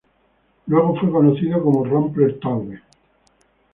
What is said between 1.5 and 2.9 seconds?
como Rumpler-Taube.